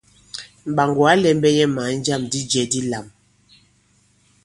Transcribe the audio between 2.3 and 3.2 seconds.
di jɛ̄ dilām.